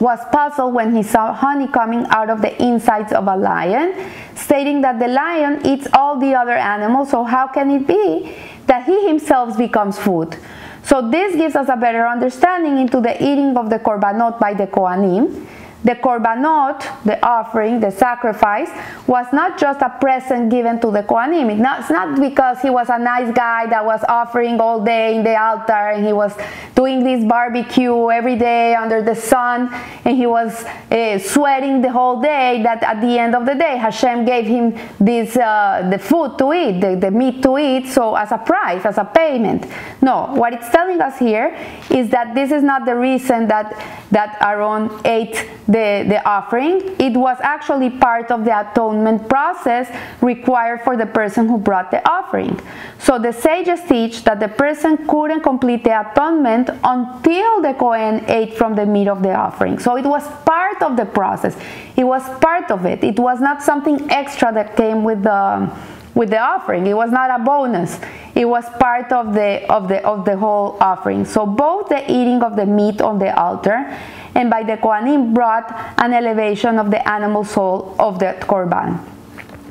was 0.00 0.18
puzzled 0.32 0.74
when 0.74 0.94
he 0.94 1.02
saw 1.02 1.32
honey 1.32 1.68
coming 1.68 2.06
out 2.10 2.30
of 2.30 2.42
the 2.42 2.62
insides 2.62 3.12
of 3.12 3.26
a 3.26 3.36
lion, 3.36 4.10
stating 4.34 4.80
that 4.82 4.98
the 4.98 5.08
lion 5.08 5.64
eats 5.64 5.86
all 5.92 6.18
the 6.18 6.34
other 6.34 6.52
animals, 6.56 7.10
so 7.10 7.24
how 7.24 7.46
can 7.46 7.70
it 7.70 7.86
be 7.86 8.34
that 8.66 8.84
he 8.84 9.06
himself 9.06 9.56
becomes 9.56 9.98
food? 9.98 10.36
So 10.82 11.08
this 11.10 11.34
gives 11.34 11.56
us 11.56 11.68
a 11.68 11.76
better 11.76 12.06
understanding 12.06 12.78
into 12.78 13.00
the 13.00 13.16
eating 13.22 13.56
of 13.56 13.70
the 13.70 13.78
korbanot 13.78 14.38
by 14.38 14.54
the 14.54 14.66
Kohanim 14.66 15.46
the 15.86 15.94
korbanot, 15.94 16.80
the 17.04 17.16
offering, 17.24 17.78
the 17.78 17.92
sacrifice, 17.92 18.70
was 19.06 19.26
not 19.32 19.56
just 19.56 19.80
a 19.82 19.88
present 20.00 20.50
given 20.50 20.80
to 20.80 20.90
the 20.90 21.04
Kohanim. 21.04 21.48
It's 21.48 21.90
not 21.90 22.20
because 22.20 22.60
he 22.60 22.70
was 22.70 22.88
a 22.88 22.98
nice 22.98 23.32
guy 23.32 23.66
that 23.66 23.84
was 23.84 24.02
offering 24.08 24.60
all 24.60 24.84
day 24.84 25.14
in 25.14 25.22
the 25.22 25.40
altar 25.40 25.72
and 25.94 26.04
he 26.04 26.12
was 26.12 26.34
doing 26.74 27.04
this 27.04 27.24
barbecue 27.24 28.10
every 28.10 28.36
day 28.36 28.74
under 28.74 29.00
the 29.00 29.14
sun 29.14 29.72
and 30.04 30.16
he 30.16 30.26
was 30.26 30.64
uh, 30.64 31.18
sweating 31.20 31.82
the 31.82 31.90
whole 31.90 32.20
day 32.20 32.62
that 32.64 32.82
at 32.82 33.00
the 33.00 33.16
end 33.16 33.36
of 33.36 33.46
the 33.46 33.54
day 33.54 33.76
Hashem 33.76 34.24
gave 34.24 34.46
him 34.46 34.76
this 34.98 35.36
uh, 35.36 35.88
the 35.88 35.98
food 35.98 36.36
to 36.38 36.52
eat, 36.52 36.80
the, 36.80 36.96
the 36.96 37.12
meat 37.12 37.42
to 37.44 37.58
eat, 37.58 37.88
so 37.88 38.16
as 38.16 38.32
a 38.32 38.38
price, 38.38 38.84
as 38.84 38.98
a 38.98 39.04
payment. 39.04 39.66
No, 40.02 40.34
what 40.34 40.52
it's 40.52 40.68
telling 40.70 41.00
us 41.00 41.16
here 41.18 41.56
is 41.90 42.10
that 42.10 42.34
this 42.34 42.50
is 42.50 42.64
not 42.64 42.84
the 42.84 42.96
reason 42.96 43.46
that 43.46 43.70
that 44.10 44.36
Aaron 44.40 44.90
ate 45.04 45.48
the, 45.68 45.75
the 45.76 46.22
offering, 46.24 46.96
it 46.98 47.16
was 47.16 47.38
actually 47.40 47.90
part 47.90 48.30
of 48.30 48.44
the 48.44 48.54
atonement 48.58 49.28
process 49.28 49.88
required 50.20 50.82
for 50.82 50.96
the 50.96 51.06
person 51.06 51.48
who 51.48 51.58
brought 51.58 51.90
the 51.90 52.00
offering. 52.08 52.58
So 52.98 53.18
the 53.18 53.32
sages 53.32 53.80
teach 53.88 54.24
that 54.24 54.40
the 54.40 54.48
person 54.48 55.06
couldn't 55.06 55.42
complete 55.42 55.84
the 55.84 56.00
atonement 56.00 56.70
until 56.82 57.62
the 57.62 57.74
Kohen 57.78 58.24
ate 58.28 58.54
from 58.54 58.74
the 58.74 58.86
meat 58.86 59.08
of 59.08 59.22
the 59.22 59.34
offering. 59.34 59.78
So 59.78 59.96
it 59.96 60.06
was 60.06 60.26
part 60.44 60.82
of 60.82 60.96
the 60.96 61.04
process. 61.04 61.56
It 61.96 62.04
was 62.04 62.22
part 62.40 62.70
of 62.70 62.84
it. 62.86 63.04
It 63.04 63.18
was 63.18 63.40
not 63.40 63.62
something 63.62 64.10
extra 64.10 64.52
that 64.52 64.76
came 64.76 65.04
with 65.04 65.22
the 65.22 65.70
with 66.16 66.30
the 66.30 66.40
offering. 66.40 66.86
It 66.86 66.94
was 66.94 67.12
not 67.12 67.30
a 67.30 67.44
bonus. 67.44 68.00
It 68.34 68.46
was 68.46 68.64
part 68.80 69.12
of 69.12 69.34
the 69.34 69.70
of 69.70 69.86
the 69.86 70.02
of 70.04 70.24
the 70.24 70.36
whole 70.36 70.76
offering. 70.80 71.24
So 71.26 71.46
both 71.46 71.90
the 71.90 72.02
eating 72.10 72.42
of 72.42 72.56
the 72.56 72.66
meat 72.66 73.00
on 73.00 73.18
the 73.20 73.38
altar 73.38 73.86
and 74.34 74.50
by 74.50 74.64
the 74.64 74.78
Kohanim 74.78 75.34
brought 75.34 75.70
an 75.98 76.12
elevation 76.14 76.78
of 76.78 76.90
the 76.90 77.06
animal 77.08 77.44
soul 77.44 77.94
of 77.98 78.18
the 78.18 78.34
Korban. 78.40 78.98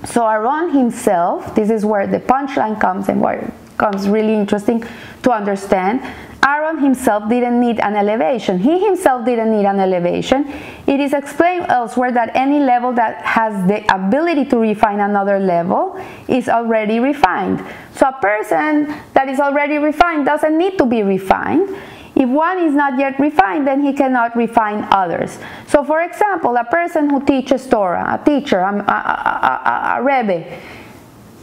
So 0.05 0.27
Aaron 0.27 0.69
himself, 0.69 1.55
this 1.55 1.71
is 1.71 1.83
where 1.83 2.05
the 2.05 2.19
punchline 2.19 2.79
comes 2.79 3.09
and 3.09 3.19
where 3.19 3.39
it 3.39 3.53
comes 3.77 4.07
really 4.07 4.35
interesting 4.35 4.83
to 5.23 5.31
understand. 5.31 6.01
Aaron 6.45 6.77
himself 6.77 7.27
didn't 7.27 7.59
need 7.59 7.79
an 7.79 7.95
elevation. 7.95 8.59
He 8.59 8.85
himself 8.85 9.25
didn't 9.25 9.51
need 9.51 9.65
an 9.65 9.79
elevation. 9.79 10.51
It 10.85 10.99
is 10.99 11.13
explained 11.13 11.65
elsewhere 11.69 12.11
that 12.11 12.35
any 12.35 12.59
level 12.59 12.93
that 12.93 13.23
has 13.23 13.67
the 13.67 13.81
ability 13.93 14.45
to 14.45 14.57
refine 14.57 14.99
another 14.99 15.39
level 15.39 15.99
is 16.27 16.47
already 16.47 16.99
refined. 16.99 17.65
So 17.95 18.09
a 18.09 18.13
person 18.21 18.93
that 19.13 19.27
is 19.27 19.39
already 19.39 19.79
refined 19.79 20.25
doesn't 20.27 20.55
need 20.55 20.77
to 20.77 20.85
be 20.85 21.01
refined. 21.01 21.75
If 22.15 22.29
one 22.29 22.59
is 22.59 22.73
not 22.73 22.97
yet 22.97 23.19
refined, 23.19 23.67
then 23.67 23.81
he 23.81 23.91
cannot 23.91 24.37
refine 24.37 24.87
others. 24.91 25.37
So, 25.67 25.83
for 25.83 26.01
example, 26.01 26.55
a 26.55 26.63
person 26.63 27.09
who 27.09 27.25
teaches 27.25 27.67
Torah, 27.67 28.19
a 28.21 28.23
teacher, 28.23 28.59
a, 28.59 28.71
a, 28.71 29.99
a, 29.99 29.99
a 29.99 30.03
Rebbe, 30.03 30.59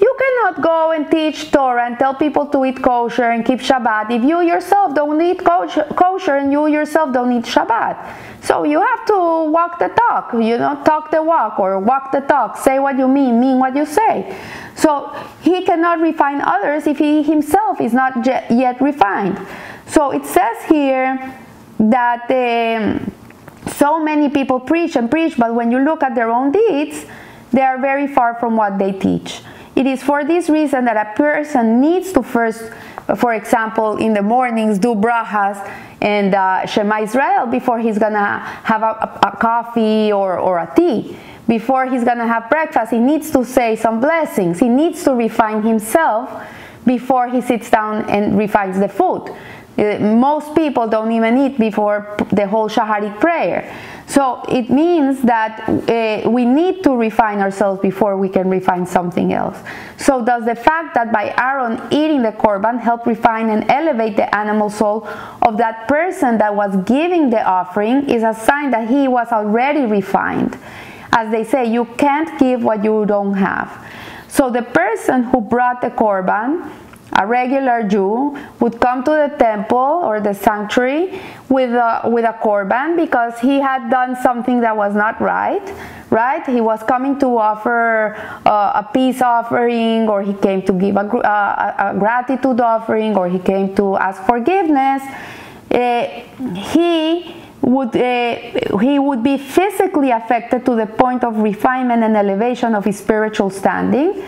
you 0.01 0.17
cannot 0.19 0.63
go 0.63 0.93
and 0.93 1.11
teach 1.11 1.51
Torah 1.51 1.87
and 1.87 1.99
tell 1.99 2.15
people 2.15 2.47
to 2.47 2.65
eat 2.65 2.83
kosher 2.83 3.31
and 3.31 3.45
keep 3.45 3.61
Shabbat 3.61 4.11
if 4.11 4.23
you 4.23 4.41
yourself 4.41 4.95
don't 4.95 5.21
eat 5.21 5.45
kosher 5.45 6.37
and 6.37 6.51
you 6.51 6.67
yourself 6.67 7.13
don't 7.13 7.33
eat 7.33 7.45
Shabbat. 7.45 7.97
So 8.43 8.65
you 8.65 8.81
have 8.81 9.07
to 9.07 9.15
walk 9.51 9.79
the 9.79 9.89
talk, 9.89 10.33
you 10.33 10.59
know, 10.59 10.83
talk 10.85 11.11
the 11.11 11.23
walk 11.23 11.61
or 11.61 11.79
walk 11.79 12.11
the 12.11 12.21
talk, 12.21 12.57
say 12.57 12.81
what 12.81 12.99
you 12.99 13.07
mean, 13.07 13.39
mean 13.39 13.59
what 13.59 13.77
you 13.77 13.87
say. 13.87 14.37
So 14.75 15.15
he 15.43 15.63
cannot 15.65 16.01
refine 16.01 16.41
others 16.41 16.87
if 16.87 16.99
he 16.99 17.23
himself 17.23 17.81
is 17.81 17.93
not 17.93 18.27
yet 18.27 18.81
refined. 18.81 19.39
So 19.87 20.11
it 20.11 20.25
says 20.25 20.57
here 20.69 21.39
that 21.79 22.31
um, 22.31 23.13
so 23.75 24.03
many 24.03 24.29
people 24.29 24.59
preach 24.59 24.97
and 24.97 25.11
preach, 25.11 25.37
but 25.37 25.55
when 25.55 25.71
you 25.71 25.79
look 25.79 26.03
at 26.03 26.15
their 26.15 26.31
own 26.31 26.51
deeds, 26.51 27.07
they 27.53 27.63
are 27.63 27.79
very 27.79 28.07
far 28.07 28.35
from 28.41 28.57
what 28.57 28.79
they 28.79 28.93
teach. 28.93 29.43
It 29.75 29.87
is 29.87 30.03
for 30.03 30.25
this 30.25 30.49
reason 30.49 30.85
that 30.85 30.97
a 30.97 31.17
person 31.17 31.81
needs 31.81 32.13
to 32.13 32.23
first, 32.23 32.71
for 33.17 33.35
example, 33.35 33.97
in 33.97 34.13
the 34.13 34.23
mornings 34.23 34.79
do 34.79 34.95
brahas 34.95 35.59
and 36.01 36.35
uh, 36.35 36.67
Shema 36.67 37.01
Israel 37.01 37.47
before 37.47 37.79
he's 37.79 37.99
gonna 37.99 38.39
have 38.39 38.83
a, 38.83 38.87
a, 39.23 39.29
a 39.29 39.37
coffee 39.37 40.13
or, 40.13 40.39
or 40.39 40.59
a 40.59 40.73
tea 40.77 41.17
before 41.49 41.87
he's 41.87 42.05
to 42.05 42.27
have 42.27 42.49
breakfast, 42.49 42.93
he 42.93 42.99
needs 42.99 43.31
to 43.33 43.45
say 43.45 43.77
some 43.77 44.01
blessings. 44.01 44.59
He 44.59 44.69
needs 44.69 45.05
to 45.05 45.13
refine 45.15 45.63
himself 45.63 46.31
before 46.87 47.29
he 47.29 47.41
sits 47.41 47.69
down 47.71 48.09
and 48.09 48.39
refines 48.39 48.79
the 48.79 48.89
food. 48.89 49.35
Uh, 49.77 49.99
most 49.99 50.55
people 50.55 50.87
don't 50.87 51.11
even 51.13 51.37
eat 51.39 51.59
before 51.59 52.17
the 52.31 52.47
whole 52.47 52.69
Shacharit 52.69 53.19
prayer. 53.21 53.73
So 54.13 54.43
it 54.47 54.69
means 54.69 55.23
that 55.23 55.67
uh, 55.67 56.29
we 56.29 56.45
need 56.45 56.85
to 56.85 56.95
refine 56.95 57.39
ourselves 57.39 57.81
before 57.81 58.19
we 58.19 58.29
can 58.29 58.51
refine 58.51 58.85
something 58.85 59.33
else. 59.33 59.57
So 59.97 60.23
does 60.23 60.45
the 60.45 60.55
fact 60.55 60.95
that 60.97 61.11
by 61.11 61.35
Aaron 61.39 61.81
eating 61.91 62.21
the 62.21 62.33
korban 62.33 62.79
help 62.79 63.07
refine 63.07 63.49
and 63.49 63.65
elevate 63.71 64.17
the 64.17 64.29
animal 64.37 64.69
soul 64.69 65.09
of 65.41 65.57
that 65.57 65.89
person 65.89 66.37
that 66.37 66.55
was 66.55 66.77
giving 66.85 67.31
the 67.31 67.43
offering 67.43 68.07
is 68.11 68.23
a 68.23 68.35
sign 68.35 68.71
that 68.73 68.87
he 68.87 69.09
was 69.09 69.29
already 69.33 69.87
refined. 69.87 70.59
As 71.13 71.31
they 71.31 71.43
say, 71.43 71.65
you 71.65 71.87
can't 71.97 72.39
give 72.39 72.63
what 72.63 72.85
you 72.85 73.07
don't 73.07 73.33
have. 73.33 73.83
So 74.29 74.51
the 74.51 74.61
person 74.61 75.23
who 75.23 75.41
brought 75.41 75.81
the 75.81 75.89
korban 75.89 76.71
a 77.15 77.27
regular 77.27 77.83
Jew 77.83 78.37
would 78.61 78.81
come 78.81 79.05
to 79.05 79.11
the 79.11 79.35
temple 79.39 79.79
or 79.79 80.21
the 80.21 80.33
sanctuary 80.33 81.21
with 81.49 81.71
a, 81.71 82.03
with 82.07 82.25
a 82.25 82.33
korban 82.43 82.97
because 82.97 83.39
he 83.41 83.61
had 83.61 83.91
done 83.91 84.17
something 84.17 84.61
that 84.61 84.77
was 84.77 84.95
not 84.95 85.21
right, 85.21 85.63
right? 86.11 86.47
He 86.47 86.61
was 86.61 86.83
coming 86.83 87.19
to 87.21 87.37
offer 87.37 88.17
uh, 88.47 88.83
a 88.83 88.89
peace 88.93 89.21
offering 89.21 90.09
or 90.09 90.23
he 90.23 90.33
came 90.35 90.63
to 90.63 90.73
give 90.73 90.97
a, 90.97 91.01
a, 91.01 91.91
a 91.91 91.99
gratitude 91.99 92.61
offering 92.61 93.17
or 93.17 93.29
he 93.29 93.39
came 93.39 93.75
to 93.77 93.97
ask 93.97 94.23
forgiveness. 94.25 95.03
Uh, 95.71 96.07
he 96.55 97.37
would 97.61 97.95
uh, 97.97 98.79
he 98.81 98.99
would 98.99 99.23
be 99.23 99.39
physically 99.39 100.11
affected 100.11 100.65
to 100.65 100.75
the 100.75 100.87
point 100.87 101.23
of 101.25 101.39
refinement 101.39 102.03
and 102.03 102.17
elevation 102.17 102.75
of 102.75 102.85
his 102.85 102.99
spiritual 102.99 103.51
standing 103.51 104.23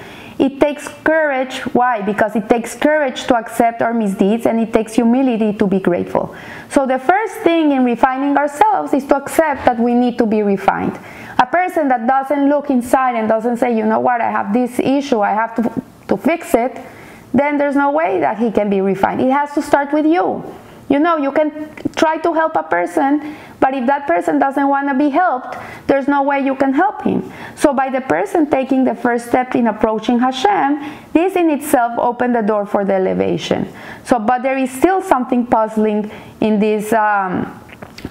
it 0.44 0.60
takes 0.60 0.86
courage. 1.02 1.60
Why? 1.72 2.02
Because 2.02 2.36
it 2.36 2.48
takes 2.48 2.74
courage 2.74 3.24
to 3.24 3.36
accept 3.36 3.80
our 3.80 3.94
misdeeds 3.94 4.46
and 4.46 4.60
it 4.60 4.72
takes 4.72 4.94
humility 4.94 5.52
to 5.54 5.66
be 5.66 5.80
grateful. 5.80 6.36
So, 6.70 6.86
the 6.86 6.98
first 6.98 7.36
thing 7.38 7.72
in 7.72 7.84
refining 7.84 8.36
ourselves 8.36 8.92
is 8.92 9.06
to 9.06 9.16
accept 9.16 9.64
that 9.64 9.78
we 9.78 9.94
need 9.94 10.18
to 10.18 10.26
be 10.26 10.42
refined. 10.42 10.98
A 11.38 11.46
person 11.46 11.88
that 11.88 12.06
doesn't 12.06 12.48
look 12.48 12.70
inside 12.70 13.16
and 13.16 13.28
doesn't 13.28 13.56
say, 13.56 13.76
you 13.76 13.86
know 13.86 14.00
what, 14.00 14.20
I 14.20 14.30
have 14.30 14.52
this 14.52 14.78
issue, 14.78 15.20
I 15.20 15.32
have 15.32 15.54
to, 15.56 15.82
to 16.08 16.16
fix 16.16 16.54
it, 16.54 16.78
then 17.32 17.58
there's 17.58 17.74
no 17.74 17.90
way 17.90 18.20
that 18.20 18.38
he 18.38 18.52
can 18.52 18.70
be 18.70 18.80
refined. 18.80 19.20
It 19.20 19.30
has 19.30 19.52
to 19.54 19.62
start 19.62 19.92
with 19.92 20.06
you. 20.06 20.44
You 20.88 20.98
know, 20.98 21.16
you 21.16 21.32
can 21.32 21.74
try 21.96 22.18
to 22.18 22.32
help 22.34 22.56
a 22.56 22.62
person, 22.62 23.36
but 23.58 23.72
if 23.74 23.86
that 23.86 24.06
person 24.06 24.38
doesn't 24.38 24.68
want 24.68 24.88
to 24.88 24.94
be 24.94 25.08
helped, 25.08 25.56
there's 25.86 26.06
no 26.06 26.22
way 26.22 26.40
you 26.40 26.54
can 26.54 26.74
help 26.74 27.02
him. 27.02 27.32
So, 27.56 27.72
by 27.72 27.88
the 27.90 28.02
person 28.02 28.50
taking 28.50 28.84
the 28.84 28.94
first 28.94 29.28
step 29.28 29.54
in 29.54 29.66
approaching 29.66 30.18
Hashem, 30.18 30.84
this 31.12 31.36
in 31.36 31.50
itself 31.50 31.98
opened 31.98 32.36
the 32.36 32.42
door 32.42 32.66
for 32.66 32.84
the 32.84 32.94
elevation. 32.94 33.72
So, 34.04 34.18
but 34.18 34.42
there 34.42 34.58
is 34.58 34.70
still 34.70 35.00
something 35.00 35.46
puzzling 35.46 36.10
in 36.40 36.60
this. 36.60 36.92
Um, 36.92 37.60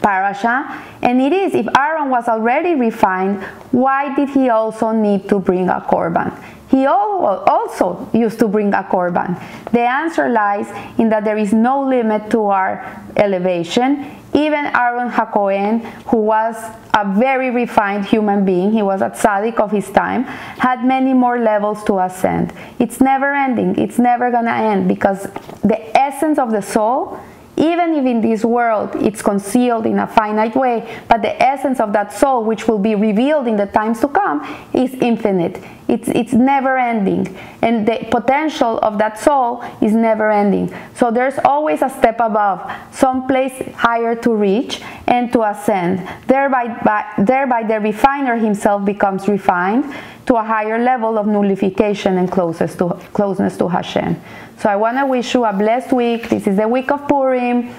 parasha 0.01 0.83
and 1.03 1.21
it 1.21 1.31
is 1.31 1.53
if 1.53 1.67
aaron 1.77 2.09
was 2.09 2.27
already 2.27 2.73
refined 2.73 3.41
why 3.71 4.13
did 4.15 4.27
he 4.29 4.49
also 4.49 4.91
need 4.91 5.29
to 5.29 5.39
bring 5.39 5.69
a 5.69 5.79
korban 5.81 6.33
he 6.73 6.87
also 6.87 8.09
used 8.13 8.39
to 8.39 8.47
bring 8.47 8.73
a 8.73 8.81
korban. 8.81 9.39
The 9.71 9.81
answer 9.81 10.27
lies 10.27 10.67
in 10.97 11.07
that 11.09 11.23
there 11.23 11.37
is 11.37 11.53
no 11.53 11.83
limit 11.83 12.31
to 12.31 12.45
our 12.45 12.99
elevation. 13.15 14.09
Even 14.33 14.65
Aaron 14.65 15.11
HaKohen, 15.11 15.85
who 16.07 16.17
was 16.17 16.55
a 16.95 17.13
very 17.13 17.51
refined 17.51 18.07
human 18.07 18.43
being, 18.43 18.71
he 18.71 18.81
was 18.81 19.03
a 19.03 19.11
tzaddik 19.11 19.59
of 19.59 19.69
his 19.69 19.87
time, 19.91 20.23
had 20.23 20.83
many 20.83 21.13
more 21.13 21.37
levels 21.37 21.83
to 21.83 21.99
ascend. 21.99 22.51
It's 22.79 22.99
never 22.99 23.35
ending, 23.35 23.77
it's 23.77 23.99
never 23.99 24.31
gonna 24.31 24.55
end 24.55 24.87
because 24.87 25.27
the 25.61 25.95
essence 25.95 26.39
of 26.39 26.49
the 26.49 26.63
soul 26.63 27.19
even 27.63 27.93
if 27.95 28.05
in 28.05 28.19
this 28.19 28.43
world 28.43 28.89
it's 28.95 29.21
concealed 29.21 29.85
in 29.85 29.97
a 29.99 30.07
finite 30.07 30.53
way, 30.53 31.01
but 31.07 31.21
the 31.21 31.41
essence 31.41 31.79
of 31.79 31.93
that 31.93 32.11
soul, 32.11 32.43
which 32.43 32.67
will 32.67 32.77
be 32.77 32.93
revealed 32.93 33.47
in 33.47 33.55
the 33.55 33.67
times 33.67 34.01
to 34.01 34.09
come, 34.09 34.43
is 34.73 34.93
infinite. 34.95 35.63
It's, 35.87 36.09
it's 36.09 36.33
never 36.33 36.77
ending. 36.77 37.37
And 37.61 37.87
the 37.87 38.05
potential 38.11 38.79
of 38.79 38.97
that 38.97 39.17
soul 39.17 39.63
is 39.81 39.93
never 39.93 40.29
ending. 40.29 40.73
So 40.95 41.09
there's 41.09 41.39
always 41.45 41.81
a 41.81 41.89
step 41.89 42.19
above, 42.19 42.69
some 42.91 43.27
place 43.27 43.53
higher 43.75 44.15
to 44.15 44.35
reach 44.35 44.81
and 45.07 45.31
to 45.31 45.43
ascend. 45.43 46.07
Thereby, 46.27 46.67
by, 46.83 47.05
thereby 47.17 47.63
the 47.63 47.79
refiner 47.79 48.35
himself 48.35 48.83
becomes 48.83 49.27
refined 49.29 49.85
to 50.25 50.35
a 50.35 50.43
higher 50.43 50.79
level 50.79 51.17
of 51.17 51.27
nullification 51.27 52.17
and 52.17 52.31
closeness 52.31 52.75
to, 52.75 52.93
closeness 53.13 53.57
to 53.57 53.67
Hashem. 53.67 54.19
So 54.59 54.69
I 54.69 54.75
want 54.75 54.97
to 54.97 55.05
wish 55.05 55.33
you 55.33 55.45
a 55.45 55.53
blessed 55.53 55.91
week. 55.91 56.29
This 56.29 56.47
is 56.47 56.57
the 56.57 56.67
week 56.67 56.91
of 56.91 57.07
Purim. 57.07 57.73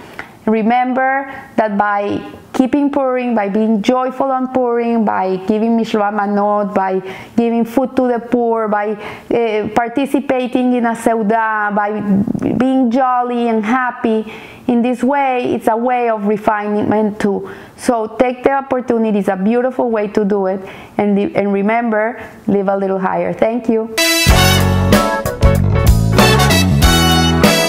Remember 0.46 1.32
that 1.56 1.78
by 1.78 2.20
keeping 2.54 2.90
Purim, 2.90 3.34
by 3.34 3.48
being 3.48 3.82
joyful 3.82 4.30
on 4.30 4.54
Purim, 4.54 5.04
by 5.04 5.36
giving 5.36 5.76
Mishloach 5.76 6.14
Manot, 6.14 6.72
by 6.72 7.02
giving 7.36 7.64
food 7.64 7.94
to 7.96 8.08
the 8.08 8.20
poor, 8.20 8.68
by 8.68 8.92
uh, 8.92 9.68
participating 9.74 10.72
in 10.72 10.86
a 10.86 10.94
Seudah, 10.94 11.74
by 11.74 12.00
being 12.54 12.90
jolly 12.90 13.48
and 13.48 13.64
happy, 13.64 14.32
in 14.66 14.80
this 14.80 15.02
way, 15.02 15.54
it's 15.54 15.68
a 15.68 15.76
way 15.76 16.08
of 16.08 16.26
refinement 16.26 17.20
too. 17.20 17.50
So 17.76 18.16
take 18.16 18.44
the 18.44 18.52
opportunity. 18.52 19.18
It's 19.18 19.28
a 19.28 19.36
beautiful 19.36 19.90
way 19.90 20.08
to 20.08 20.24
do 20.24 20.46
it. 20.46 20.60
And, 20.96 21.18
and 21.18 21.52
remember, 21.52 22.22
live 22.46 22.68
a 22.68 22.76
little 22.76 22.98
higher. 22.98 23.34
Thank 23.34 23.68
you. 23.68 23.94